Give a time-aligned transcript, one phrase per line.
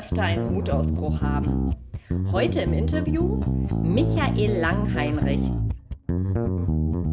[0.00, 1.76] öfter einen Mutausbruch haben.
[2.32, 3.38] Heute im Interview
[3.82, 5.42] Michael Langheinrich.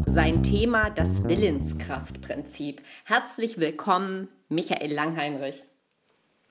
[0.06, 2.80] Sein Thema das Willenskraftprinzip.
[3.04, 5.64] Herzlich willkommen, Michael Langheinrich.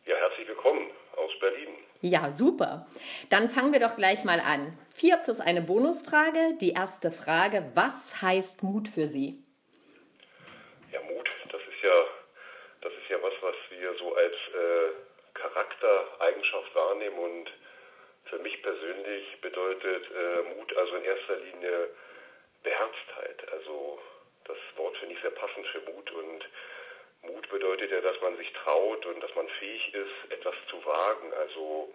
[0.06, 0.86] Ja, herzlich willkommen
[1.16, 1.70] aus Berlin.
[2.02, 2.86] Ja, super.
[3.32, 4.78] Dann fangen wir doch gleich mal an.
[4.94, 6.56] Vier plus eine Bonusfrage.
[6.62, 9.44] Die erste Frage, was heißt Mut für Sie?
[10.92, 11.98] Ja, Mut, das ist ja,
[12.82, 15.07] das ist ja was, was wir so als äh,
[15.58, 17.52] Charaktereigenschaft wahrnehmen und
[18.26, 21.90] für mich persönlich bedeutet äh, Mut also in erster Linie
[22.64, 23.52] Beherztheit.
[23.52, 24.00] Also
[24.46, 26.46] das Wort finde ich sehr passend für Mut und
[27.24, 31.34] Mut bedeutet ja, dass man sich traut und dass man fähig ist, etwas zu wagen.
[31.34, 31.92] Also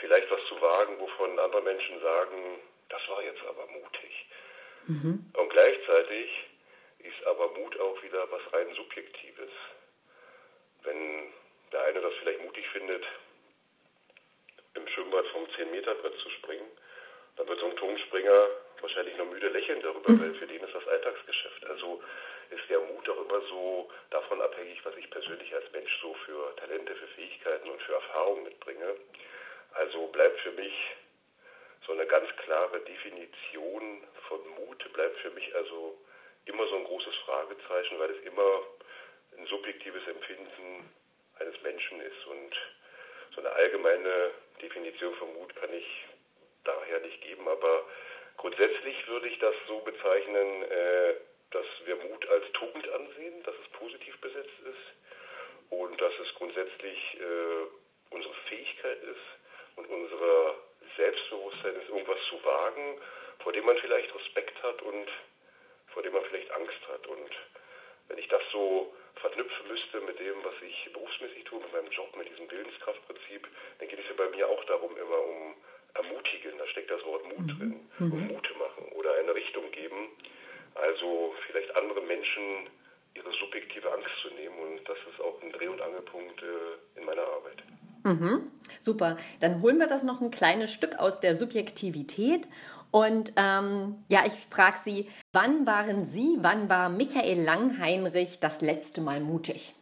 [0.00, 4.26] vielleicht was zu wagen, wovon andere Menschen sagen, das war jetzt aber mutig.
[4.86, 5.32] Mhm.
[5.34, 6.30] Und gleichzeitig
[7.00, 9.50] ist aber Mut auch wieder was rein Subjektives.
[10.82, 11.32] Wenn
[11.72, 13.04] der eine das vielleicht mutig findet,
[14.74, 16.68] im Schwimmbad vom 10-Meter-Brett zu springen,
[17.36, 18.48] dann wird so ein Turmspringer
[18.80, 21.66] wahrscheinlich noch müde lächeln darüber, weil für den ist das Alltagsgeschäft.
[21.66, 22.02] Also
[22.50, 26.54] ist der Mut auch immer so davon abhängig, was ich persönlich als Mensch so für
[26.56, 28.96] Talente, für Fähigkeiten und für Erfahrungen mitbringe.
[29.72, 30.74] Also bleibt für mich
[31.86, 35.96] so eine ganz klare Definition von Mut, bleibt für mich also
[36.46, 38.62] immer so ein großes Fragezeichen, weil es immer
[39.38, 40.90] ein subjektives Empfinden
[41.40, 42.26] eines Menschen ist.
[42.26, 42.56] Und
[43.34, 45.86] so eine allgemeine Definition von Mut kann ich
[46.64, 47.84] daher nicht geben, aber
[48.36, 51.14] grundsätzlich würde ich das so bezeichnen, äh,
[51.50, 57.20] dass wir Mut als Tugend ansehen, dass es positiv besetzt ist und dass es grundsätzlich
[57.20, 60.54] äh, unsere Fähigkeit ist und unser
[60.96, 63.00] Selbstbewusstsein ist, irgendwas zu wagen,
[63.40, 65.08] vor dem man vielleicht Respekt hat und
[65.88, 67.06] vor dem man vielleicht Angst hat.
[67.06, 67.30] Und
[68.08, 72.14] wenn ich das so verknüpfen müsste mit dem, was ich berufsmäßig tue, mit meinem Job,
[72.16, 73.48] mit diesem Willenskraftprinzip,
[73.78, 75.54] dann geht es ja bei mir auch darum, immer um
[75.94, 77.58] ermutigen, da steckt das Wort Mut mhm.
[77.58, 78.12] drin, mhm.
[78.12, 80.08] um Mut machen oder eine Richtung geben.
[80.74, 82.68] Also vielleicht andere Menschen
[83.14, 87.04] ihre subjektive Angst zu nehmen und das ist auch ein Dreh- und Angelpunkt äh, in
[87.04, 87.62] meiner Arbeit.
[88.04, 89.16] Mhm, super.
[89.40, 92.48] Dann holen wir das noch ein kleines Stück aus der Subjektivität.
[92.92, 99.00] Und ähm, ja, ich frage Sie, wann waren Sie, wann war Michael Langheinrich das letzte
[99.00, 99.74] Mal mutig?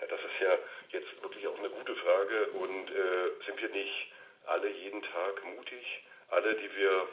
[0.00, 0.58] Ja, das ist ja
[1.58, 2.46] eine gute Frage.
[2.50, 4.12] Und äh, sind wir nicht
[4.46, 6.04] alle jeden Tag mutig?
[6.28, 7.08] Alle, die wir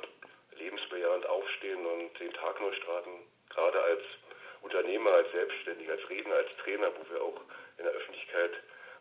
[0.57, 3.11] lebensbejahend aufstehen und den Tag neu starten,
[3.49, 4.01] gerade als
[4.61, 7.41] Unternehmer, als Selbstständiger, als Redner, als Trainer, wo wir auch
[7.77, 8.51] in der Öffentlichkeit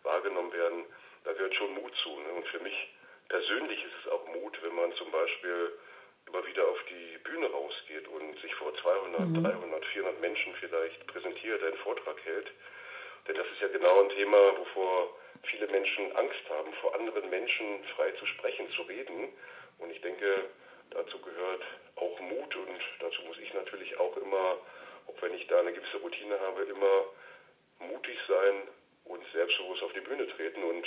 [0.03, 0.85] wahrgenommen werden,
[1.25, 2.19] da gehört schon Mut zu.
[2.21, 2.33] Ne?
[2.33, 2.89] Und für mich
[3.29, 5.73] persönlich ist es auch Mut, wenn man zum Beispiel
[6.27, 9.43] immer wieder auf die Bühne rausgeht und sich vor 200, mhm.
[9.43, 12.51] 300, 400 Menschen vielleicht präsentiert, einen Vortrag hält.
[13.29, 17.85] Denn das ist ja genau ein Thema, wovor viele Menschen Angst haben, vor anderen Menschen
[17.97, 19.29] frei zu sprechen, zu reden.
[19.79, 20.51] Und ich denke,
[20.91, 21.63] dazu gehört
[21.97, 24.59] auch Mut und dazu muss ich natürlich auch immer,
[25.07, 27.05] auch wenn ich da eine gewisse Routine habe, immer
[27.79, 28.69] mutig sein
[29.05, 30.63] und selbstbewusst auf die Bühne treten.
[30.63, 30.87] Und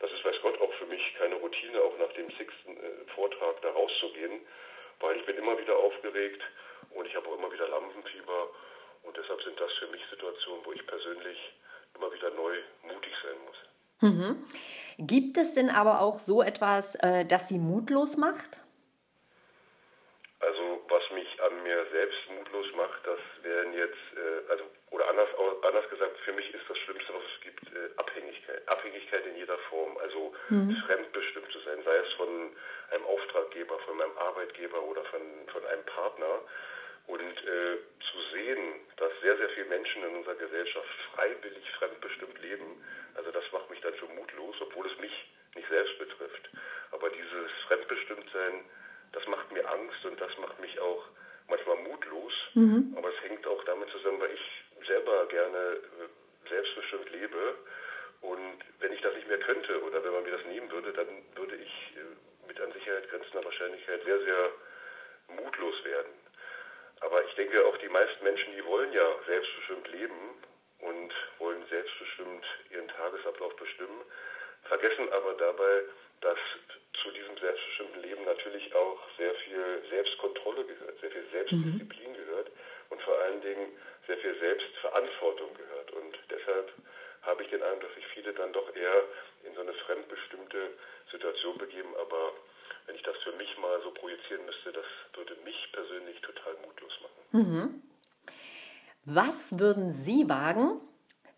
[0.00, 3.60] das ist, weiß Gott, auch für mich keine Routine, auch nach dem sechsten äh, Vortrag
[3.62, 4.40] da rauszugehen,
[5.00, 6.42] weil ich bin immer wieder aufgeregt
[6.90, 8.50] und ich habe auch immer wieder Lampenfieber.
[9.02, 11.38] Und deshalb sind das für mich Situationen, wo ich persönlich
[11.94, 13.71] immer wieder neu mutig sein muss.
[14.02, 14.44] Mhm.
[14.98, 18.58] Gibt es denn aber auch so etwas, äh, das Sie mutlos macht?
[20.40, 25.28] Also was mich an mir selbst mutlos macht, das wären jetzt, äh, also oder anders,
[25.62, 28.68] anders gesagt, für mich ist das Schlimmste, was es gibt, äh, Abhängigkeit.
[28.68, 30.76] Abhängigkeit in jeder Form, also mhm.
[30.86, 32.28] fremdbestimmt zu sein, sei es von
[32.90, 35.20] einem Auftraggeber, von meinem Arbeitgeber oder von,
[35.52, 36.40] von einem Partner.
[37.06, 37.78] Und äh,
[38.12, 42.84] zu sehen, dass sehr, sehr viele Menschen in unserer Gesellschaft freiwillig fremdbestimmt leben,
[43.14, 45.12] also das macht mich dann schon mutlos, obwohl es mich
[45.54, 46.50] nicht selbst betrifft.
[46.92, 47.50] Aber dieses
[48.12, 48.64] Fremdbestimmtsein,
[49.12, 51.04] das macht mir Angst und das macht mich auch
[51.48, 52.32] manchmal mutlos.
[52.54, 52.94] Mhm.
[52.96, 57.54] Aber es hängt auch damit zusammen, weil ich selber gerne äh, selbstbestimmt lebe.
[58.20, 61.08] Und wenn ich das nicht mehr könnte oder wenn man mir das nehmen würde, dann
[61.34, 64.50] würde ich äh, mit an Sicherheit grenzender Wahrscheinlichkeit sehr, sehr
[65.28, 66.12] mutlos werden.
[67.00, 70.38] Aber ich denke, auch die meisten Menschen, die wollen ja selbstbestimmt leben
[70.78, 74.02] und wollen selbstbestimmt ihren Tagesablauf bestimmen,
[74.64, 75.82] vergessen aber dabei,
[76.22, 76.38] dass
[77.02, 82.16] zu diesem selbstbestimmten Leben natürlich auch sehr viel Selbstkontrolle gehört, sehr viel Selbstdisziplin mhm.
[82.16, 82.50] gehört
[82.90, 83.72] und vor allen Dingen
[84.06, 85.90] sehr viel Selbstverantwortung gehört.
[85.92, 86.72] Und deshalb
[87.22, 89.04] habe ich den Eindruck, dass sich viele dann doch eher
[89.44, 90.70] in so eine fremdbestimmte
[91.10, 91.94] Situation begeben.
[92.00, 92.32] Aber
[92.86, 96.92] wenn ich das für mich mal so projizieren müsste, das würde mich persönlich total mutlos
[97.02, 97.22] machen.
[97.32, 97.82] Mhm.
[99.04, 100.80] Was würden Sie wagen,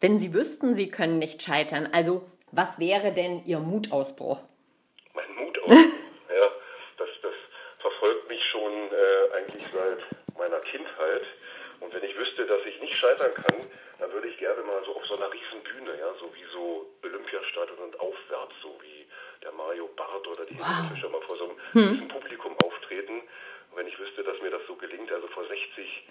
[0.01, 1.89] wenn Sie wüssten, Sie können nicht scheitern?
[1.93, 4.41] Also Was wäre denn Ihr Mutausbruch?
[5.67, 5.95] Mutausbruch?
[6.35, 6.51] ja,
[6.99, 7.35] das, das
[7.79, 11.23] verfolgt mich schon äh, eigentlich seit meiner Kindheit.
[11.81, 13.61] Und wenn ich wüsste, dass ich nicht scheitern kann,
[13.99, 16.87] dann würde ich gerne mal so auf so einer riesen Bühne, ja, so wie so
[17.03, 19.07] Olympiastadion und aufwärts, so wie
[19.43, 20.89] der Mario Barth oder die wow.
[20.93, 22.09] Fischer mal vor so einem hm.
[22.09, 23.21] Publikum auftreten.
[23.71, 26.09] Und wenn ich wüsste, dass mir das so gelingt, also vor 60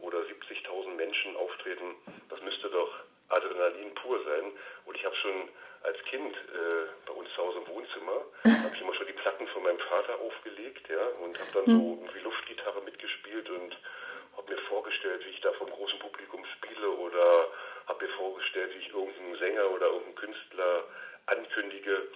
[0.00, 1.96] oder 70.000 Menschen auftreten,
[2.28, 2.90] das müsste doch
[3.28, 4.52] Adrenalin pur sein.
[4.84, 5.48] Und ich habe schon
[5.82, 9.46] als Kind äh, bei uns zu Hause im Wohnzimmer, habe ich immer schon die Platten
[9.48, 11.78] von meinem Vater aufgelegt, ja, und habe dann hm.
[11.78, 13.76] so irgendwie Luftgitarre mitgespielt und
[14.36, 17.48] habe mir vorgestellt, wie ich da vom großen Publikum spiele oder
[17.86, 20.84] habe mir vorgestellt, wie ich irgendeinen Sänger oder irgendeinen Künstler
[21.26, 22.08] ankündige.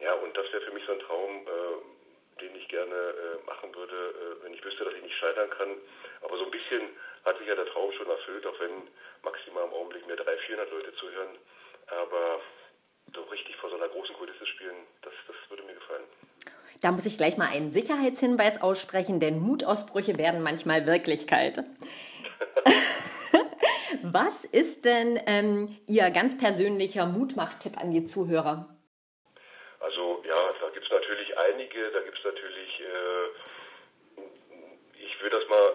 [0.00, 3.74] Ja, und das wäre für mich so ein Traum, äh, den ich gerne äh, machen
[3.74, 5.76] würde, äh, wenn ich wüsste, dass ich nicht scheitern kann.
[6.20, 6.90] Aber so ein bisschen
[7.24, 8.88] hat sich ja der Traum schon erfüllt, auch wenn
[9.22, 11.38] maximal im Augenblick mir 300, 400 Leute zuhören.
[11.86, 12.40] Aber
[13.14, 16.04] so richtig vor so einer großen Kulisse spielen, das, das würde mir gefallen.
[16.84, 21.64] Da muss ich gleich mal einen Sicherheitshinweis aussprechen, denn Mutausbrüche werden manchmal Wirklichkeit.
[24.02, 28.68] Was ist denn ähm, Ihr ganz persönlicher Mutmachtipp an die Zuhörer?
[29.80, 33.28] Also ja, da gibt es natürlich einige, da gibt es natürlich, äh,
[35.00, 35.72] ich würde das mal äh,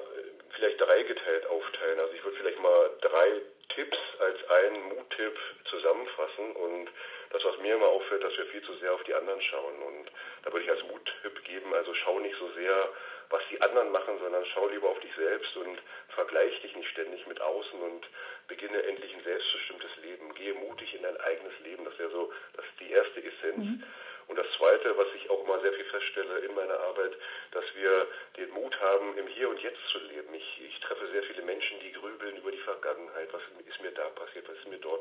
[0.54, 2.00] vielleicht dreigeteilt aufteilen.
[2.02, 3.42] Also ich würde vielleicht mal drei
[3.74, 5.40] Tipps als einen Muttipp
[5.72, 6.90] zusammenfassen und
[7.32, 9.82] das, was mir immer auffällt, dass wir viel zu sehr auf die anderen schauen.
[9.84, 10.12] Und
[10.44, 12.90] da würde ich als Muttipp geben, also schau nicht so sehr,
[13.30, 15.80] was die anderen machen, sondern schau lieber auf dich selbst und
[16.10, 18.08] vergleich dich nicht ständig mit außen und
[18.48, 20.34] beginne endlich ein selbstbestimmtes Leben.
[20.34, 21.86] Gehe mutig in dein eigenes Leben.
[21.86, 23.58] Das wäre so, das ist die erste Essenz.
[23.58, 23.84] Mhm.
[24.30, 27.14] Und das Zweite, was ich auch immer sehr viel feststelle in meiner Arbeit,
[27.52, 30.32] dass wir den Mut haben, im Hier und Jetzt zu leben.
[30.36, 33.30] Ich, ich treffe sehr viele Menschen, die grübeln über die Vergangenheit.
[33.32, 34.48] Was ist mir da passiert?
[34.48, 34.99] Was ist mir dort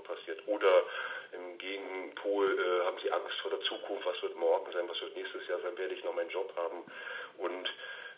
[1.69, 4.06] Gegenpol äh, haben sie Angst vor der Zukunft.
[4.06, 4.88] Was wird morgen sein?
[4.88, 5.76] Was wird nächstes Jahr sein?
[5.76, 6.85] Werde ich noch meinen Job haben?
[7.37, 7.69] Und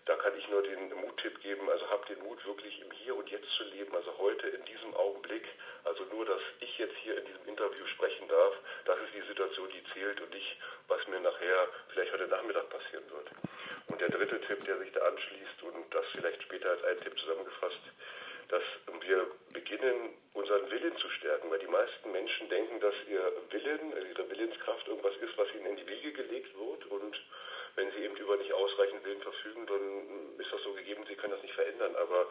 [0.07, 3.29] da kann ich nur den Muttipp geben, also habt den Mut wirklich im Hier und
[3.29, 5.45] Jetzt zu leben, also heute in diesem Augenblick,
[5.85, 8.55] also nur, dass ich jetzt hier in diesem Interview sprechen darf,
[8.87, 10.57] das ist die Situation, die zählt und nicht,
[10.89, 13.31] was mir nachher vielleicht heute Nachmittag passieren wird.
[13.89, 17.19] Und der dritte Tipp, der sich da anschließt und das vielleicht später als einen Tipp
[17.19, 17.81] zusammengefasst,
[18.49, 18.63] dass
[19.07, 24.25] wir beginnen, unseren Willen zu stärken, weil die meisten Menschen denken, dass ihr Willen, ihre
[25.11, 27.17] Irgendwas ist, was ihnen in die Wiege gelegt wird und
[27.77, 31.33] wenn sie eben über nicht ausreichend Willen verfügen, dann ist das so gegeben, sie können
[31.33, 31.95] das nicht verändern.
[31.97, 32.27] Aber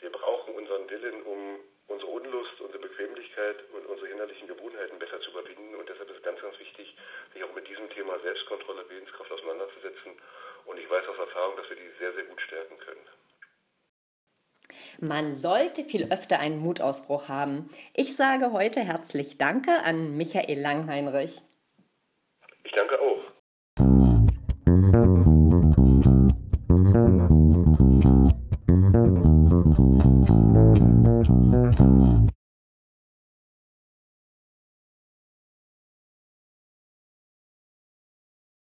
[0.00, 5.30] wir brauchen unseren Willen, um unsere Unlust, unsere Bequemlichkeit und unsere innerlichen Gewohnheiten besser zu
[5.30, 5.74] überwinden.
[5.74, 6.94] Und deshalb ist es ganz, ganz wichtig,
[7.34, 10.12] sich auch mit diesem Thema Selbstkontrolle, Willenskraft auseinanderzusetzen.
[10.66, 13.06] Und ich weiß aus Erfahrung, dass wir die sehr, sehr gut stärken können.
[15.00, 17.70] Man sollte viel öfter einen Mutausbruch haben.
[17.94, 21.42] Ich sage heute herzlich Danke an Michael Langheinrich.